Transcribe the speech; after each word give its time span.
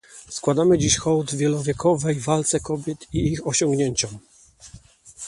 Składamy 0.29 0.77
dziś 0.77 0.97
hołd 0.97 1.35
wielowiekowej 1.35 2.15
walce 2.19 2.59
kobiet 2.59 3.07
i 3.13 3.31
ich 3.31 3.47
osiągnięciom 3.47 4.19